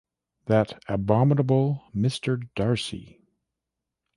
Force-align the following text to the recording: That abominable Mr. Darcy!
That 0.45 0.81
abominable 0.87 1.83
Mr. 1.95 2.49
Darcy! 2.55 3.21